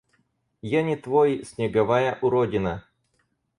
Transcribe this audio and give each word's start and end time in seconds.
Я 0.69 0.81
не 0.81 0.95
твой, 0.95 1.45
снеговая 1.45 2.17
уродина. 2.23 2.83